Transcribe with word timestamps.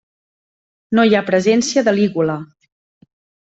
No 0.99 1.05
hi 1.09 1.13
ha 1.17 1.21
presència 1.29 1.87
de 1.91 1.95
lígula. 2.01 2.41